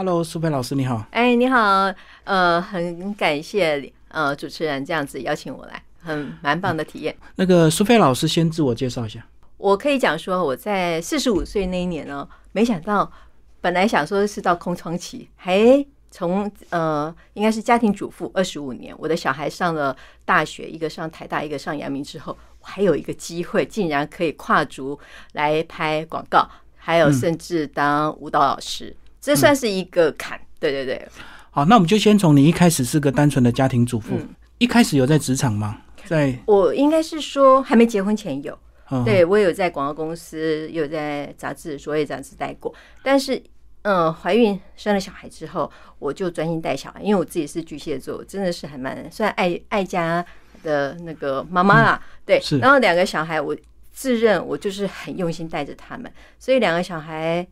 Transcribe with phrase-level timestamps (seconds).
[0.00, 1.04] Hello，苏菲老师你好。
[1.10, 1.92] 哎，你好，
[2.24, 7.14] 呃，很感谢呃主持人这样子邀请我来，很蛮棒的体验。
[7.36, 9.22] 那个苏菲老师先自我介绍一下。
[9.58, 13.12] 我可以讲说，我在四十五岁那一年呢，没想到
[13.60, 19.94] 本来想说是到空窗期，还从呃应该是家庭主妇二十五年，我的小孩上了
[20.24, 24.98] 大学，一个上台大，一个上阳明之后，我还有一个机会，竟然可以跨足
[25.34, 30.40] 来拍广告，还有甚至当舞蹈老师，这算是一个坎。
[30.58, 31.06] 对对对。
[31.50, 34.18] 好，那我们就先从你一开始是个单纯的家庭主妇，
[34.58, 35.82] 一开始有在职场吗？
[36.06, 38.58] 在我应该是说还没结婚前有，
[39.04, 43.42] 对我有在广告公司，有在杂志、卓越杂志待过，但是。
[43.82, 50.22] 嗯，怀孕生了小孩之后，我就专心带小孩，因为我自己是巨蟹座，真的是还蛮算爱爱家
[50.62, 51.98] 的那个妈妈啦。
[52.26, 53.56] 对，然后两个小孩，我
[53.90, 57.46] 自认我就是很用心带着他们，所以两个小孩，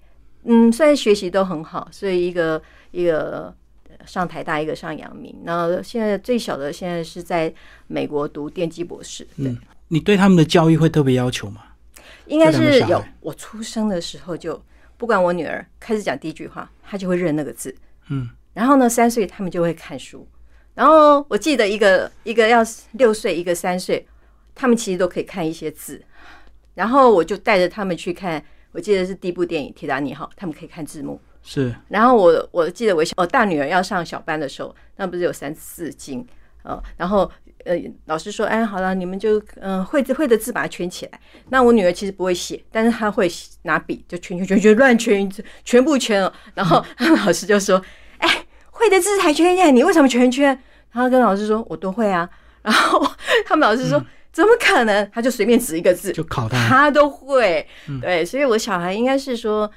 [0.45, 2.61] 嗯，虽然学习都很好，所以一个
[2.91, 3.55] 一个
[4.07, 7.53] 上台大，一个上阳明，然后现在最小的现在是在
[7.87, 9.27] 美国读电机博士。
[9.37, 9.57] 对，
[9.89, 11.63] 你对他们的教育会特别要求吗？
[12.27, 14.61] 应该是有，我出生的时候就。
[14.97, 17.73] 不管我女儿开始讲第一句话，她就会认那个字。
[18.09, 20.27] 嗯，然后呢，三岁他们就会看书。
[20.75, 22.59] 然后我记得一个一个要
[22.95, 24.05] 六岁，一个三岁，
[24.57, 26.03] 他们其实都可以看一些字。
[26.75, 31.21] 然后我就带着他们去看，我记得是第一部电影《铁达尼号》，他们可以看字幕。
[31.43, 31.75] 是。
[31.89, 36.27] 然后我我记得我我大女儿要上小班的时候，那不是有三四经
[36.63, 37.31] 呃，然后。
[37.65, 41.21] 呃，老师说，哎，好了，你们就嗯会会的字把它圈起来。
[41.51, 43.29] 那我女儿其实不会写，但是她会
[43.63, 45.31] 拿笔就圈圈圈圈乱圈，
[45.65, 46.33] 全部圈了。
[46.55, 46.83] 然后
[47.27, 47.83] 老师就说，
[48.19, 50.47] 哎，会的字才圈呀，你为什么圈圈？
[50.93, 52.31] 然后跟老师说，我都会啊。
[52.63, 53.05] 然后
[53.45, 54.03] 他们老师说，
[54.39, 55.11] 怎么可能？
[55.13, 57.67] 他就随便指一个字就考他，他都会。
[58.01, 59.69] 对，所以我小孩应该是说，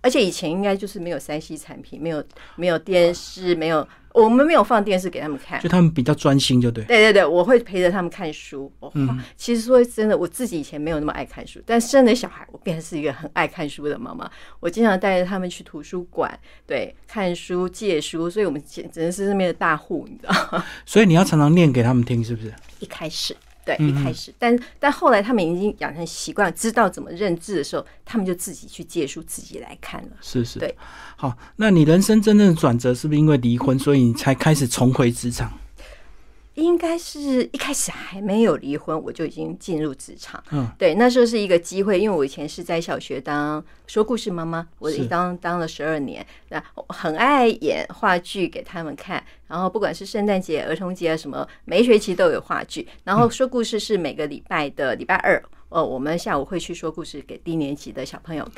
[0.00, 2.22] 而且以前应该就是没有三 C 产品，没有
[2.54, 3.84] 没有电视，没有。
[4.14, 6.82] 我们没有放电视给他们看，就他们比较专心，就对。
[6.84, 8.72] 对对对，我会陪着他们看书。
[8.94, 14.30] 嗯，其实说真的，我自己以前没有那么爱看书，但生了小孩，我变成是一个很爱看书的妈妈。
[14.60, 20.64] 我经常带着他们去图书馆，对，看书、借书，所以我们简直是那边的大户，你知道吗？
[20.86, 22.54] 所以你要常常念给他们听，是不是？
[22.78, 23.36] 一开始。
[23.66, 30.10] 对，一开始，但但后来他们已经养成习惯，知道怎么认字的时候，他们就自己去借书，自己来看了。
[30.20, 30.72] 是是，对。
[31.16, 35.52] 好，那你人生真正的转折是不是因为离婚，所以你才开始重回职场？
[36.56, 40.42] 应该是一开始还没有离婚，我就已经进入职场。
[40.50, 49.22] 嗯，对，那时候是一个机会，因为我以前是在小学当说故事妈妈，我当当了十二年，那很爱演话剧给他们看。
[49.46, 52.88] 然后不管是圣诞节、儿童节啊什么，每一学期都有话剧。
[53.04, 58.48] 然后说故事是每个礼拜的礼拜二，呃，我们下午会去说故事给低年级的小朋友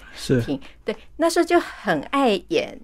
[0.46, 0.58] 听。
[0.84, 2.78] 对，那时候就很爱演。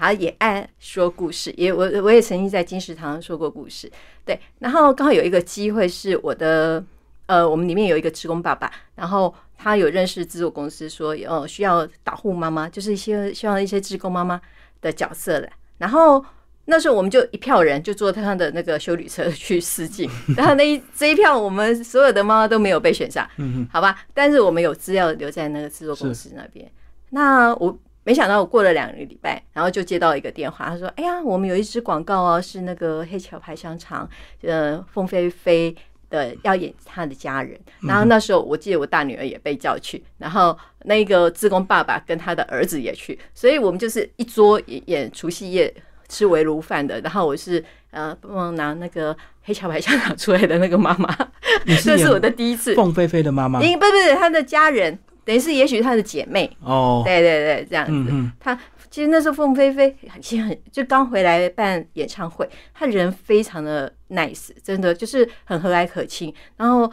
[0.00, 3.92] 他也爱说故事，也我我也曾经在金石堂说过故事，
[4.24, 4.40] 对。
[4.60, 6.82] 然后刚好有一个机会，是我的
[7.26, 14.40] 呃，我们里面有一个职工爸爸，然后他有认识制作公司，说呃需要导护妈妈，就是一些需要一些职工妈妈
[14.80, 15.46] 的角色的。
[15.76, 16.24] 然后
[16.64, 24.06] 那时候我们就一票人就坐他的那个修理车去试镜， 然后那一这一票我们所有的妈妈都没有被选上，嗯好吧。
[24.14, 26.66] 但是我们有资料留在那个制作公司那边，
[27.10, 27.78] 那我。
[28.02, 34.08] 没想到我过了两个礼拜，然后就接到一个电话，他说：“哎呀，我们有一支广告哦，是那个黑桥牌香肠，
[34.42, 35.74] 呃，凤飞飞
[36.08, 37.60] 的要演他的家人。
[37.82, 45.72] 然后那时候我记得我大女儿也被叫去，然后那个自工爸爸跟他的儿子也去，所以我们就是一桌演除夕夜
[46.08, 46.98] 吃围炉饭的。
[47.02, 51.14] 然后我是呃帮忙拿那个黑桥牌香肠出来的那个妈妈，
[51.84, 52.74] 这是我的第一次。
[52.74, 58.12] 凤飞飞的妈妈，不不不，他的家人。”等于是，也许她的姐妹哦，对对对，这样子。
[58.38, 58.58] 她
[58.90, 66.90] 其实那时候凤飞飞其实很就刚回来办演唱会，她人非常的 nice，真的就是很和蔼可亲，然后。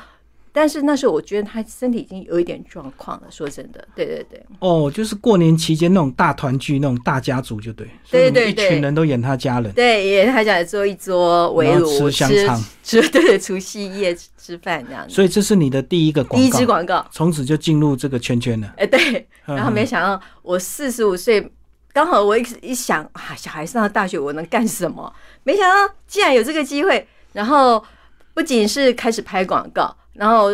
[0.57, 3.27] 但是那时候我觉得他身体已经有一点状况了。
[3.29, 4.43] 说真的，对对对。
[4.57, 7.87] 哦，就是过年期间那种大团聚、那种大家族，就对。
[8.09, 9.71] 对对对，一群人都演他家人。
[9.73, 15.13] 对，演他家坐一桌围炉吃香肠，吃 对除夕夜吃饭这样子。
[15.13, 18.73] 所以这是你的第一个广告，第一支广告，从此就进入这个圈圈了。
[18.77, 19.27] 哎，对。
[19.45, 21.51] 然后没想到我四十五岁，
[21.93, 25.13] 刚好我一一想啊，小孩上了大学，我能干什么？
[25.43, 27.85] 没想到竟然有这个机会，然后
[28.33, 29.95] 不仅是开始拍广告。
[30.17, 30.49] 然后，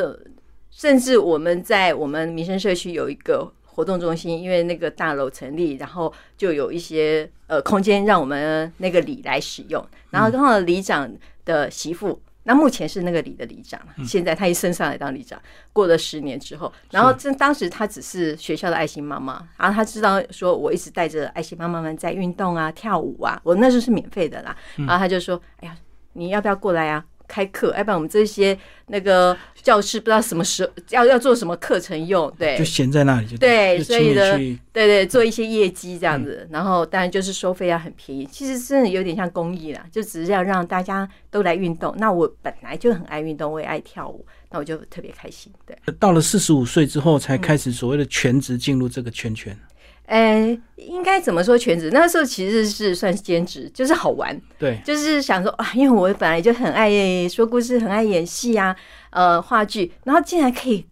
[0.70, 9.84] 甚至我们在我们民生社区有一个活动中心，因为那个大楼成立，然后就有一些呃空间让我们那个里来使用。
[10.10, 11.12] 然后刚好里长
[11.46, 25.76] 的媳妇那目前是那个里的里长，现在他一升上来当里长，过了十年之后，然后这当时他只是学校的爱心妈妈，然后他知道说我一直带着爱心妈妈们在运动啊、跳舞啊，我那时候是免费的啦，然后他就说：“哎呀，
[26.12, 34.38] 你要不要过来啊？”开课，要不然我们这些那个教室不知道什么时候要要做什么课程用，对，就闲在那里就对，所以呢，
[34.72, 41.94] 对对，做一些业绩这样子，然后当然就是收费要很便宜，其实真的有点像公益啦，就只是要让大家都来运动。
[41.98, 45.52] 那我本来就很爱运动，我也爱跳舞，那我就特别开心。
[45.66, 49.58] 对，到了四十五岁之后才开始所谓的全职进入这个圈圈。
[50.06, 51.90] 呃，应该怎么说全职？
[51.92, 54.40] 那时候其实是算兼职，就是好玩。
[54.60, 56.92] 对，就是想说啊，因为我本来就很爱
[57.30, 58.76] 说故事，很爱演戏啊，
[59.12, 60.86] 呃，话剧，然后竟然可以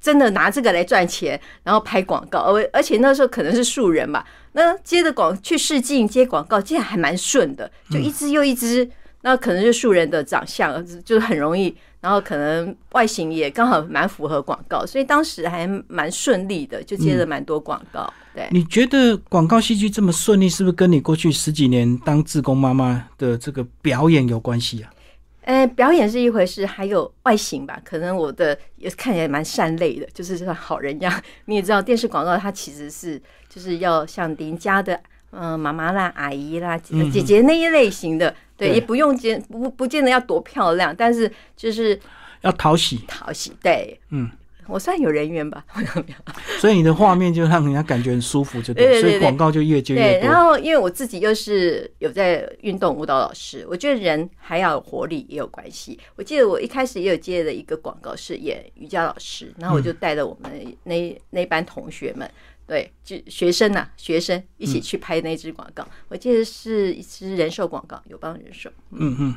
[0.00, 8.88] 真的拿这个来赚钱，然后拍广告，而而且那时候可能是素人吧，那接的广去试镜接广告，竟然还蛮顺的，就一支又一支，
[9.22, 11.76] 那可能就素人的长相，就是很容易。
[12.06, 18.08] 然后可能外形也刚好蛮符合广告，所以当时还蛮顺利的，就接了蛮多广告。
[18.32, 24.92] 对，你觉得广告戏剧这么顺利，是不是跟你过去十几年当志工妈妈的这个表演有关系啊？
[25.40, 27.76] 呃，表演是一回事，还有外形吧。
[27.84, 31.12] 可能我的也看起来蛮善类的，就是像好人一样。
[31.46, 35.00] 你也知道，电视广告它其实是就是要像邻家的
[35.32, 38.32] 嗯妈妈啦、阿姨啦、姐姐那一类型的。
[38.56, 41.98] 对，也不用见不不见得要多漂亮，但是就是
[42.42, 43.52] 要讨喜，讨喜。
[43.62, 44.30] 对，嗯，
[44.66, 45.64] 我算有人缘吧，
[46.58, 50.28] 所以你的画面就让人家感觉很舒服，就对，所以广告就越接越多。
[50.28, 55.98] 然后，因为我自己又是有在运动舞蹈老师，我觉得人还要有活力也有关系。
[56.16, 60.50] 我记得我一开始也有接了一个广告，是演瑜伽老师，然后我就带着我们
[60.84, 62.28] 那那班同学们。
[62.66, 68.68] 对，就学生呐，学生一起去拍那支广告，我记得是一支人寿广告，友邦人寿。
[68.90, 69.34] 嗯嗯，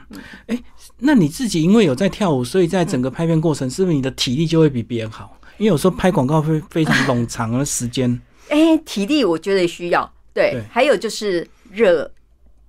[0.48, 0.64] 哎，
[0.98, 5.40] 那你自己因为有在跳舞，所以在整个拍片过程，是不是你的体力就会比别人好？
[5.60, 8.20] 因为有时候拍广告会非常冗长的时间。
[8.50, 12.12] 哎，体力我觉得需要，对，还有就是热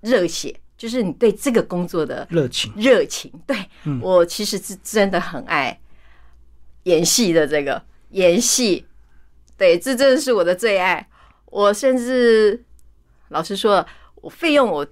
[0.03, 3.33] 热血，就是你对这个工作的热情，热情。
[3.47, 3.57] 对
[4.03, 5.81] 我其实是真的很爱
[6.83, 8.85] 演戏的，这个演戏。
[9.61, 11.07] 对，这真的是我的最爱。
[11.45, 12.65] 我甚至
[13.29, 14.87] 老实说，我费用我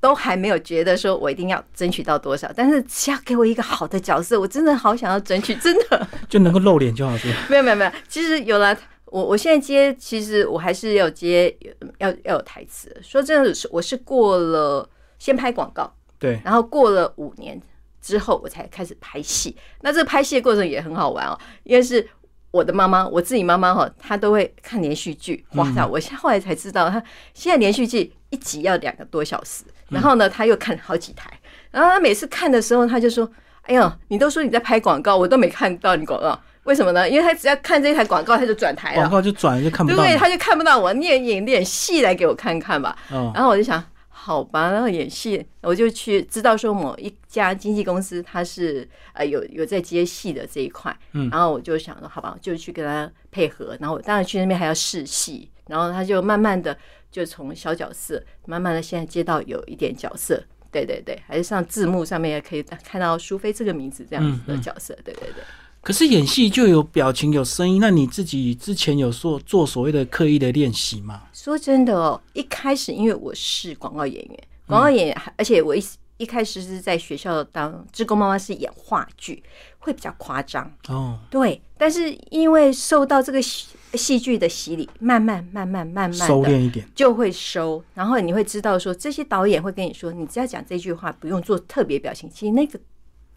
[0.00, 8.76] 都还没有觉得说我一定要争取到多少，但是只要给我一个好的角色，我真的好想要争取，真的 就能够露脸就好是 没有没有没有，其实有了
[9.06, 11.56] 我，我现在接，其实我还是要接，
[11.96, 12.94] 要要有台词。
[13.02, 14.86] 说真的是，我是过了
[15.18, 17.58] 先拍广告，对，然后过了五年
[18.02, 19.56] 之后，我才开始拍戏。
[19.80, 22.06] 那这个拍戏的过程也很好玩哦，因为是。
[22.56, 25.44] 我的妈妈，我自己妈妈哈，她都会看连续剧。
[25.52, 25.86] 哇塞！
[25.86, 27.02] 我现后来才知道，她
[27.34, 29.62] 现在连续剧一集要两个多小时。
[29.90, 31.30] 然后呢，她又看好几台。
[31.70, 33.30] 然后她每次看的时候，她就说
[33.68, 37.08] ：“哎呀，你都说你在拍广告，我都没看到你广告，为什么呢？
[37.08, 39.02] 因为她只要看这一台广告，她就转台了。
[39.02, 40.92] 广告就转就看不到，对，她就看不到我。
[40.94, 42.96] 你也演点戏来给我看看吧。
[43.34, 43.84] 然后我就想。
[44.26, 56.76] 好吧，然后演戏，我就去知道说某一家经纪公司，他是呃有有在接戏的这一块，嗯，然后我就想说，好吧，就去跟他配合，然后我当然去那边还要试戏，然后他就慢慢的
[57.08, 60.42] 就从小角色，慢慢的现在接到有一点角色，
[60.72, 65.44] 对对对，还是上字幕上面也可以看到苏菲这个名字这样子的角色，对对对。
[65.86, 71.22] 可是演戏就有表情有声音，那你自己之前有做做所谓的刻意的练习吗？
[71.32, 75.84] 说真的哦，一开始因为我是广告演员，广告演员，而且我一
[76.16, 79.40] 一开始是在学校当志工妈妈，是演话剧，
[79.78, 81.20] 会比较夸张哦。
[81.30, 87.80] 对，但是因为受到这个戏戏剧的洗礼，慢慢慢慢慢慢收敛一点，就会收。
[87.94, 92.76] 然后你会知道说，这些导演会跟你说，你只要讲这句话，不用做特别表情，其实那个。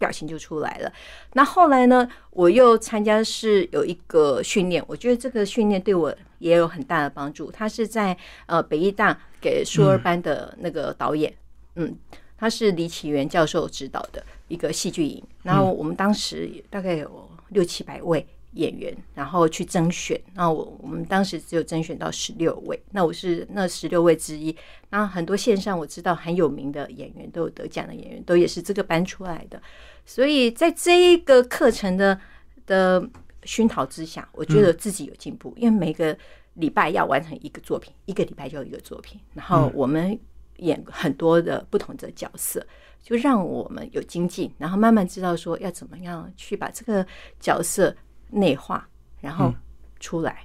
[0.00, 0.92] 表情就出来了。
[1.34, 2.08] 那后来呢？
[2.30, 7.50] 我又参加是有一个训练，我觉得这个训练对我也有很大的帮助。
[7.50, 8.16] 他是在
[8.46, 11.32] 呃北艺大给硕二班的那个导演，
[11.74, 11.94] 嗯，
[12.38, 15.22] 他是李启元教授指导的一个戏剧营。
[15.42, 20.18] 然后我们当时大概有六七百位演员，然后去甄选。
[20.34, 24.56] 那我我们当时只有甄选到十六位，那我是那十六位之一。
[24.88, 29.60] 那很多线上我知道很有名的演员都有得奖的演员，都也是这个班出来的。
[30.04, 32.20] 所以在这一个课程的
[32.66, 33.08] 的
[33.44, 35.52] 熏陶之下，我觉得自己有进步。
[35.56, 36.16] 因为每个
[36.54, 40.18] 礼拜要完成一个作品，一个礼拜就一个作品，然后我们
[40.56, 42.64] 演很多的不同的角色，
[43.02, 47.06] 就让我们有精进，然后慢慢知道说要怎么样去把这个
[47.38, 47.94] 角色
[48.30, 48.88] 内化，
[49.20, 49.54] 然后
[50.00, 50.44] 出来。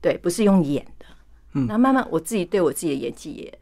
[0.00, 1.06] 对，不是用演的。
[1.54, 3.58] 嗯，那慢慢我自己对我自己的演技也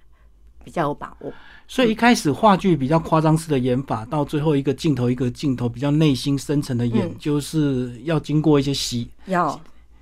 [0.65, 1.33] 比较有把握。
[1.67, 9.61] 所以一开始话剧比较夸张式的演法，到最后一个镜头一个镜头比较内心深层的演，就是要经过一些洗，要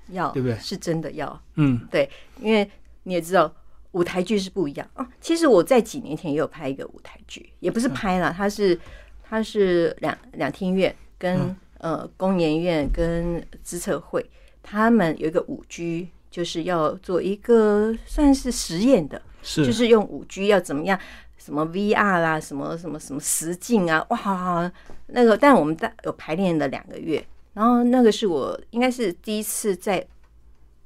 [0.09, 0.57] 要对不对？
[0.57, 2.09] 是真的要，嗯，对，
[2.41, 2.69] 因为
[3.03, 3.53] 你也知道
[3.91, 4.87] 舞台剧是不一样。
[4.93, 5.07] 啊。
[5.21, 8.77] 其实我在几年前也有拍一个舞台剧，也不是拍了，它是
[9.23, 14.29] 它是两两厅院跟呃工研院跟资策会，
[14.61, 20.99] 他们有一个舞剧，就是要做一个算是实验的，是就是用五 G 要怎么样。
[21.35, 24.71] 什么 VR 啦，什么什么什么实境啊，哇，
[25.07, 27.21] 那个，但我们大有排练了两个月，
[27.51, 30.07] 然后那个是我应该是第一次在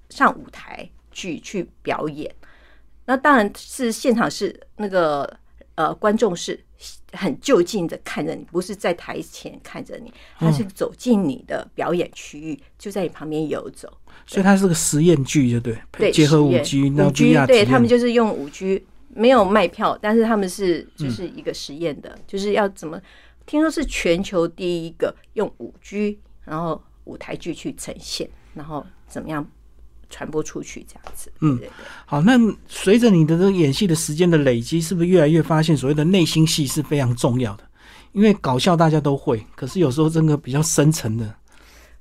[0.09, 2.33] 上舞台去去表演，
[3.05, 5.31] 那当然是现场是那个
[5.75, 6.59] 呃观众是
[7.17, 13.91] 很就近的看着你，不是在台前看着你，他是走进你的表演区域，就在你旁边游走，
[14.25, 18.85] 所以它是个实验剧，就对，对，结合舞剧，舞剧，对他们就是用五 G，。
[19.09, 23.01] 没有卖票，但是他们是就是一个实验的，就是要怎么
[23.47, 29.43] 听说是全球第一个用五 G 然后舞台剧去呈现，然后怎么样
[30.09, 31.31] 传播出去这样子。
[31.41, 31.59] 嗯，
[32.05, 32.33] 好，那
[32.67, 37.63] 随着你的这个演戏的时间的累积，是不是越来越发现所谓的内心戏是非常重要的？
[38.13, 41.35] 因为搞笑大家都会，可是有时候真的比较深层的。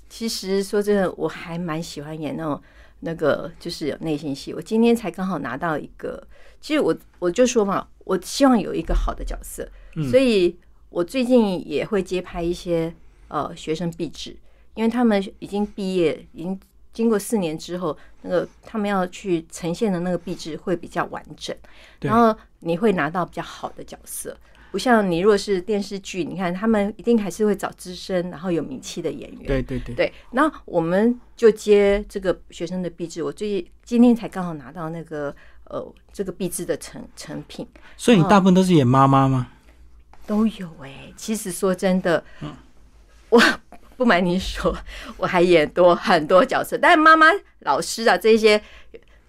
[0.09, 2.63] 其实说真的，我还蛮喜欢演那种
[3.01, 4.55] 那个就是有内心戏。
[4.55, 6.27] 我今天才刚好拿到一个。
[6.61, 9.69] 其实我我就说嘛，我希望有一个好的角色，
[10.11, 10.57] 所以
[10.89, 12.93] 我最近也会接拍一些
[13.29, 14.35] 呃学生壁纸，
[14.75, 16.59] 因为他们已经毕业，已经
[16.97, 21.55] 经过四年之后，那个他们要去呈现的那个壁纸会比较完整，
[22.01, 24.35] 然后你会拿到比较好的角色，
[24.71, 35.37] 不像你如果是电视剧，你看他们一定还是会找资深然后有名气的演员，对对对，对，那我们就接这个学生的壁纸，我最今天才刚好拿到那个。
[35.69, 39.49] 呃，这个壁纸的成成品，所以你大部分都是演妈妈吗？
[40.25, 41.13] 都有哎。
[41.17, 42.23] 其实说真的，
[43.29, 43.43] 我
[43.97, 44.77] 不瞒你说，
[45.17, 47.27] 我还演多很多角色，但是妈妈、
[47.61, 48.61] 老师啊这些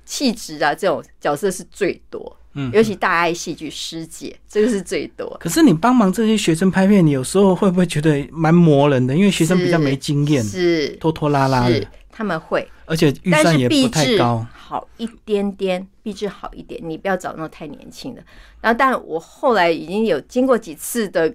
[0.05, 2.37] 气质啊这种角色是最多。
[2.59, 5.37] 嗯，尤其大爱戏剧师姐，这个是最多。
[5.39, 9.15] 可是你帮忙这些学生拍片，你有时候会不会觉得蛮磨人的？
[9.15, 11.87] 因为学生比较没经验，是拖拖拉拉的。
[12.09, 14.43] 他们会，而且预算也不太高。
[14.51, 18.23] 好一点点，币质好一点，你不要找那种太年轻的。
[18.59, 21.31] 然后，但我后来已经有经过几次的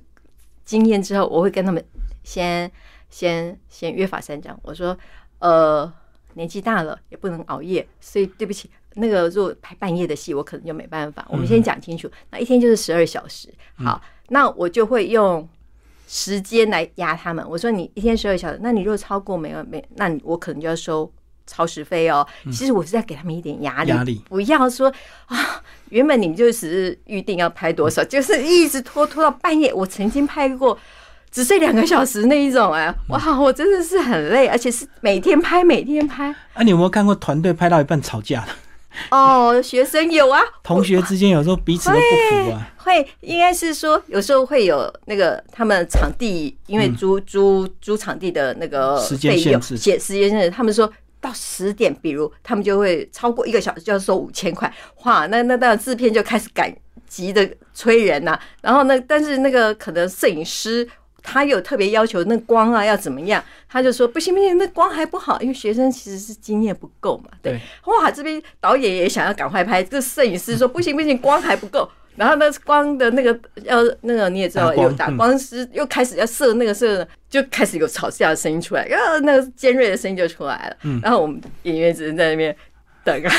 [0.65, 1.83] 经验之后，我会跟他们
[2.25, 2.69] 先
[3.13, 4.59] 先先约法三章。
[4.63, 4.99] 我说，
[5.39, 5.93] 呃，
[6.35, 11.25] 年纪大了也不能熬夜，所以对不起，那个如果拍半夜的戏，我可能就没办法。
[11.29, 13.49] 我们先讲清楚，那一天就是十二小时。
[13.77, 15.49] 好，那我就会用
[16.09, 17.49] 时间来压他们。
[17.49, 21.13] 我说，你一天十二小时，那你如果超过没有没，那我可能就要收。
[21.45, 24.91] 超时费哦，其实我是在给他们一点压力，压力不要说
[25.27, 29.75] 啊，原本你们就只是预定要拍多少，就是一直拖拖到半夜。
[29.75, 30.79] 我曾经拍过
[31.33, 36.29] 只睡两个小时那一种，哎，哇，我真的是很累，而且是每天拍，每天拍。
[36.53, 38.53] 啊，你有没有看过团队拍到一半吵架的？
[39.11, 42.71] 哦，学生有啊，同学之间有时候彼此都不服啊。
[42.77, 50.93] 会，应该是说有时候会有那个他们场地，因为租租租场地的那个时间限制，写时间限制，他们说。
[51.23, 54.69] 到十点，比如他们就会超过一个小时就要收五千块，
[55.05, 56.69] 哇，那那那制片就开始赶
[57.07, 58.37] 急的催人呐。
[58.61, 60.85] 然后呢，但是那个可能摄影师
[61.23, 67.31] 他有特别要求，那光啊要怎么样，他就说不行不行，那光还不好，因为学生其实是经验不够嘛。
[67.41, 71.89] 对，哇，这边导演也想要赶快拍，这摄影师说不行不行，光还不够。
[72.15, 80.77] 然后那光的那个要那个你也知道有打光师又开始要射那个射，就开始有吵架的声音出来，然后那个尖锐的声音就出来了。
[81.03, 82.55] 然后我们演员只能在那边
[83.05, 83.33] 等啊，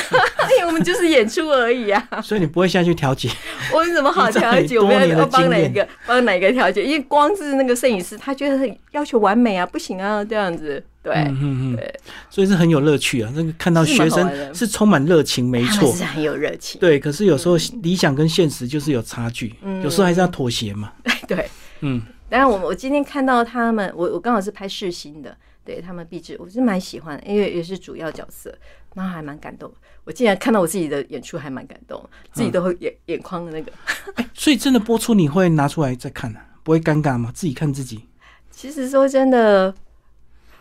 [0.57, 2.07] 因 为我们就是演出而已啊。
[2.21, 3.29] 所以你不会下去调解？
[3.73, 4.77] 我怎么好调解？
[4.79, 5.87] 我们要帮哪一个？
[6.05, 6.83] 帮哪一个调解？
[6.83, 10.83] 因为光是那个摄影师，他觉得要求完美啊，不行啊，这样子。
[11.01, 11.93] 对，嗯嗯，对，
[12.29, 13.29] 所以是很有乐趣啊。
[13.35, 16.79] 那个看到学生是充满热情，没错，是很有热情。
[16.79, 20.93] 对，可是有时候理想跟现实就是有差距，嗯有时候还是要妥协嘛。
[21.27, 21.49] 对，
[21.81, 22.01] 嗯。
[22.29, 28.53] 当然，我我今天看到他们，我我刚好是拍世新的，对他们壁纸，我是蛮喜欢的，因为也是主要角色，
[28.95, 29.71] 那还蛮感动。
[30.03, 33.71] 我竟然看到我自己的演出，还蛮感动，自己都会眼眼眶的那个。
[34.33, 36.39] 所以真的播出你会拿出来再看呢？
[36.63, 37.31] 不会尴尬吗？
[37.33, 38.07] 自己看自己。
[38.51, 39.73] 其实说真的。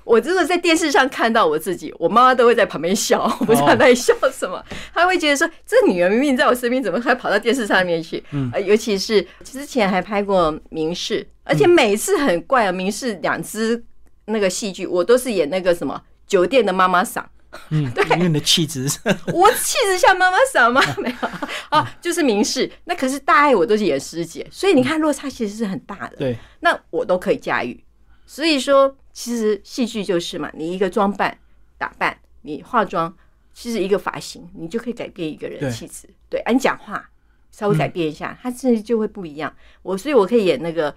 [0.05, 4.61] 我真的在电视上看到我自己，我妈妈都会在旁边笑， 我不知道她在笑什么。
[4.93, 8.21] 她会觉得说，这女儿明明在我身边，怎么还跑到电视上面去？
[8.33, 13.81] 嗯，尤其是之前还拍过《明示》，而且每次很怪啊，《明示》两支
[14.27, 17.29] 那个戏剧，我都是演那个什么酒店的妈妈桑。
[17.69, 18.89] 嗯， 对，因为你的气质，
[19.35, 20.81] 我气质像妈妈桑吗？
[20.97, 21.29] 没有
[21.69, 22.71] 啊，就是明示。
[22.85, 26.17] 那可是大爱，我都是演师姐，所以你看落差其实是很大的。
[26.17, 27.85] 对，那我都可以驾驭。
[28.25, 31.37] 所以说，其实戏剧就是嘛，你一个装扮、
[31.77, 33.15] 打扮，你化妆，
[33.53, 36.09] 其实一个发型，你就可以改变一个人气质。
[36.31, 37.07] 对，啊，你讲话
[37.51, 39.55] 稍微改变一下，他甚至就会不一样。
[39.83, 40.95] 我所以，我可以演那个。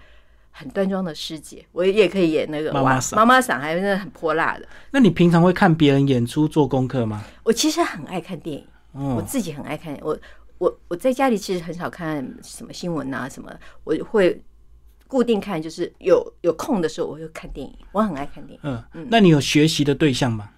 [0.58, 4.66] 很端庄的师姐，我也可以演那个妈妈嗓，妈妈嗓还是很泼辣的。
[4.90, 7.22] 那你平常会看别人演出做功课吗？
[7.42, 8.66] 我其实很爱看电影，
[9.14, 9.94] 我自己很爱看。
[10.00, 10.18] 我
[10.56, 14.42] 我我在家里其实很少看什么新闻啊什么，我会
[15.06, 17.76] 固定看，就是有有空的时候我会看电影。
[17.92, 18.60] 我很爱看电影。
[18.62, 20.48] 嗯嗯，那你有学习的对象吗？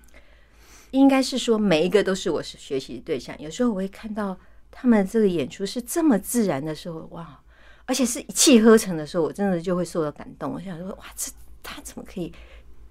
[0.93, 3.35] 应该是说每一个都是我是学习的对象。
[3.41, 4.39] 有时候我会看到
[4.71, 7.41] 他们这个演出是这么自然的时候，哇！
[7.89, 10.53] 而且是一气呵成的时候，我真的就会受到感动。
[10.53, 12.31] 我想说，哇，这他怎么可以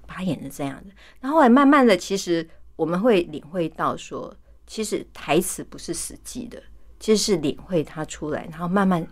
[0.08, 0.92] 把他演成这样的？
[1.22, 4.36] 然后后来慢慢的，其实我们会领会到，说
[4.66, 6.60] 其实台词不是死记的，
[7.00, 9.08] 其实是领会他出来，然后慢慢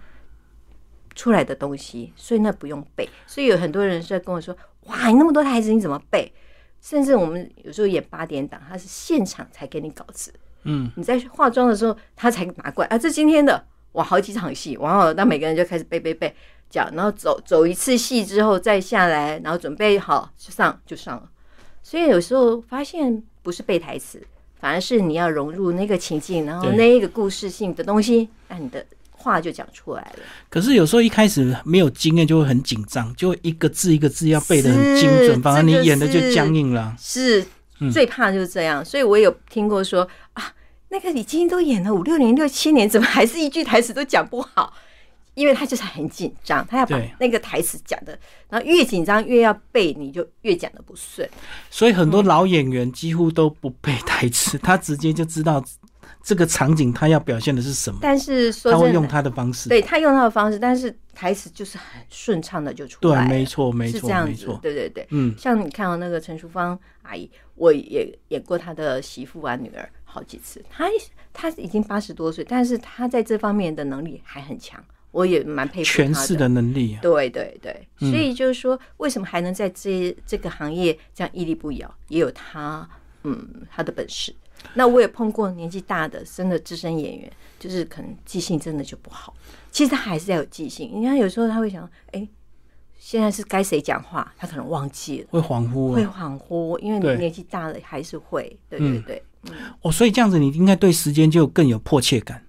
[1.14, 2.12] 出来的东西。
[2.16, 3.08] 所以那不用背。
[3.28, 6.34] 所以有很多人在跟我说，哇，你那么多台词你怎么背？
[6.82, 13.68] 甚至我们有时候演八点档，他是现场才给你稿子，嗯，你在化妆的时候他才拿过来啊，这今天的。
[13.96, 16.34] 哇，好几场戏，然后那每个人就开始背背背
[16.70, 21.24] 讲，然后走走一次戏之后再下来，然后准备好就上就上了。
[21.82, 24.22] 所以有时候发现不是背台词，
[24.60, 30.20] 反而是你要融入那个情境，然后那一个故事性的东西，那你的话就讲出来了。
[30.50, 36.94] 可是有时候一开始没有经验，就会很紧张，就一个字一个字要背的很精准，反而你演的就僵硬了。
[37.00, 37.46] 是
[37.94, 40.52] 最怕就是这样，所以我有听过说啊。
[40.90, 44.74] 那个已经都演了五六年、六七年，怎么还是一句台词都讲不好？
[45.34, 48.18] 因为他就是很紧张，他要把那个台词讲的，
[48.50, 51.30] 然后越紧张越要背，你就越讲的不顺。
[51.70, 55.62] 所以很多老演员几乎都不背台词，他直接就知道
[56.24, 58.00] 这个场景他要表现的是什么。
[58.02, 63.28] 但是说他会用他的方式，对他用他的方式，但是台词就是很顺畅的就出来。
[63.28, 64.58] 对，没错，没错，是这样子。
[64.62, 69.90] 对对对，嗯，像你看到那个陈淑芳阿姨，我也演过她的媳妇啊女儿。
[70.16, 70.86] 好几次，他
[71.34, 74.82] 他已经八十多岁，但是他在这方面的能力还很强，
[75.12, 76.96] 我也蛮佩服他的诠释的能力。
[76.96, 82.90] 啊对对对，所以就是说，为什么还能在这这个行业这样屹立不摇，也有他
[83.24, 84.34] 嗯他的本事。
[84.74, 89.36] 那我也碰过年纪大的真的资深演员，就是可能记性真的就不好。
[89.70, 92.26] 其实他还是要有记性，你看有时候他会想，哎，
[92.98, 99.22] 现在是该谁讲话，他可能忘记了，会恍惚，会恍惚，因为年纪大了还是会，对对对。
[99.82, 102.46] 哦，所以这样子你应该对时间就更有迫切感，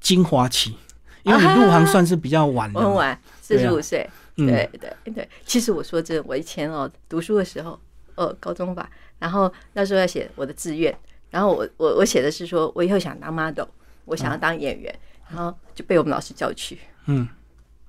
[0.00, 0.76] 精华期，
[1.22, 5.28] 因为你入行算是比较晚的，很晚，四十五岁，对对对。
[5.44, 7.78] 其实我说这，我以前哦读书的时候，
[8.14, 10.96] 呃，高中吧，然后那时候要写我的志愿，
[11.30, 13.66] 然后我我我写的是说我以后想当 model，
[14.04, 14.94] 我想要当演员，
[15.28, 17.28] 然后就被我们老师叫去，嗯。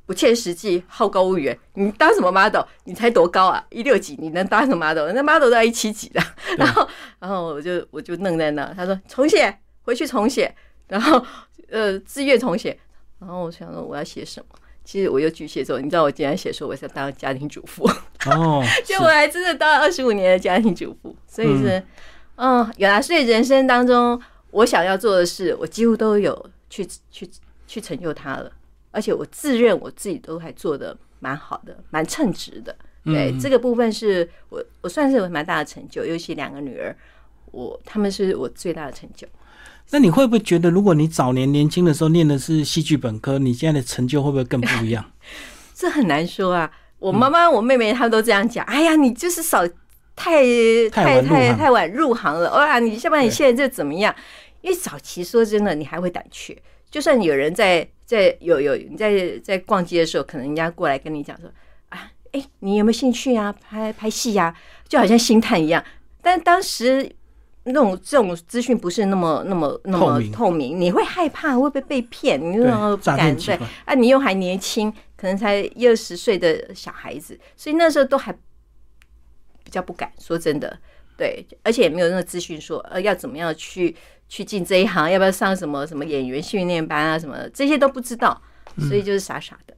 [0.09, 1.55] 不切实际，好高骛远。
[1.75, 2.63] 你当什么 model？
[2.85, 3.63] 你才多高啊？
[3.69, 4.15] 一六几？
[4.19, 5.07] 你能当什么 model？
[5.11, 6.19] 那 model 都要一七几的。
[6.57, 8.73] 然后，然后我就我就愣在那。
[8.75, 10.51] 他说重写，回去重写。
[10.87, 11.23] 然后，
[11.69, 12.75] 呃，自愿重写。
[13.19, 14.55] 然后我想说我要写什么？
[14.83, 17.87] 其实我又巨蟹座，你知道我今天写说我想当家庭主妇。
[18.25, 21.15] 哦， 就我还真的当了二十五年的家庭主妇。
[21.27, 21.83] 所以是，
[22.37, 22.99] 嗯，有啊。
[22.99, 24.19] 所以人生当中
[24.49, 27.29] 我想要做的事，我几乎都有去去
[27.67, 28.51] 去成就它了。
[28.91, 32.75] 而且我自认我自己都还做的蛮好的，蛮称职的。
[33.05, 36.95] 对这个部分是我我算是有蛮大的成就，尤其两个女儿，
[37.51, 39.27] 我他们是我最大的成就。
[39.91, 45.03] 那你会不会觉得，如果你早年年轻的时候念的是戏剧本科，你现在的成就会不会更不一样？
[45.73, 46.71] 这很难说啊。
[46.99, 48.65] 我妈妈、我妹妹她们都这样讲。
[48.65, 49.65] 哎呀，你就是少
[50.15, 50.43] 太
[50.91, 52.51] 太太太晚入行了。
[52.51, 54.13] 哇，你下半你现在这怎么样？
[54.61, 56.61] 因为早期说真的，你还会胆怯。
[56.91, 61.47] 就算有人在在有有你在在逛街的时候，可能人家过来跟你讲说
[61.89, 63.53] 啊，哎，你有没有兴趣啊？
[63.61, 64.51] 拍拍戏呀，
[64.87, 65.83] 就好像星探一样。
[66.19, 67.07] 但当时
[67.65, 72.41] 那种这种资讯不是那么那么那么透明，你会害怕会不会被骗？
[72.41, 78.33] 你那不敢对啊，你又还年轻，可能才一二十岁的小孩子，所以那时候都还
[79.63, 80.79] 比较不敢说真的。
[81.15, 83.95] 对，而且也没有那个资讯说呃要怎么样去。
[84.29, 87.19] 去进这一行，要不要上什么什么演员训练班啊？
[87.19, 88.39] 什么这些都不知道，
[88.87, 89.73] 所以就是傻傻的，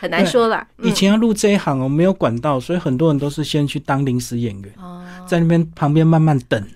[0.00, 0.66] 很难说了。
[0.82, 4.74] 以前要入这一行哦，没有管道，所以很多人都是先去当临时演员，
[5.26, 6.66] 在那边旁边慢慢等，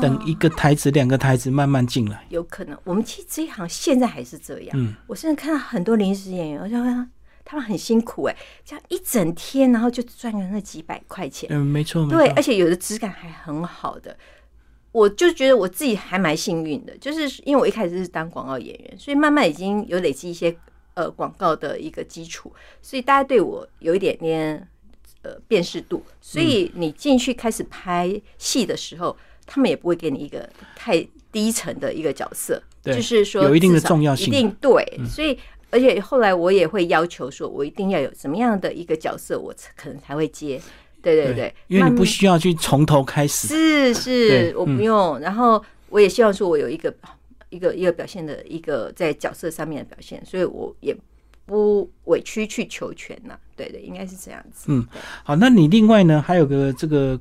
[0.00, 2.24] 等一个台词、两个台词慢慢进来。
[2.30, 4.70] 有可能，我们其实这一行现在还是这样。
[4.74, 7.10] 嗯，我现在看到很多临时演员，我就问
[7.44, 11.48] 他们很辛苦哎，这样一整天，然后就赚了那几百块钱。
[11.52, 14.16] 嗯，没错，对，而且有的质感还很好的。
[14.96, 20.56] 我就觉得我自己还蛮幸运的，就是因为我一开始是当广告演员，所以慢慢已经有累积一些
[20.94, 24.66] 呃广告的一个基础，所以大家对我有一点点
[25.20, 35.38] 呃辨识度，所以你进去开始拍戏的时候，他们也不会给你一个太低层的一个角色，就是说有一定的重要性，一定对，所以。
[35.68, 40.58] 而且后来我也会要求说，我一定要有什么样的一个角色，我可能才会接。
[41.14, 43.46] 对对对，因为你不需要去从头开始。
[43.46, 45.18] 是是，我不用。
[45.20, 46.92] 然后我也希望说我有一个
[47.50, 50.96] 一个一个表现的一个在角色上面的表现，所以我也
[51.44, 53.38] 不委屈去求全呐。
[53.54, 54.64] 对对，应该是这样子。
[54.66, 54.84] 嗯，
[55.22, 57.18] 好，那你另外呢还有个这个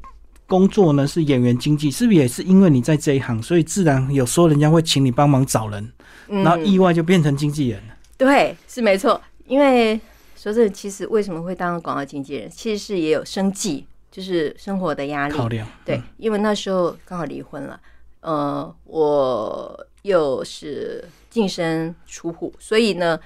[0.48, 5.92] 工作呢是演员经济，是不是也是因为你在这一行，所以自然有时候人家会请你帮忙找人，
[6.28, 7.96] 然后意外就变成经纪人了。
[8.18, 9.22] 对，是没错。
[9.46, 10.00] 因为
[10.46, 15.36] 说真的，其实为什么会当广告经纪人，其实是也有生计，就是生活的压力。
[15.36, 17.80] 考量对，因为那时候刚好离婚了，
[18.20, 23.20] 呃，我又是净身出户，所以呢